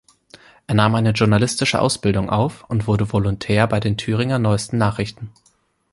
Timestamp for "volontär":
3.13-3.67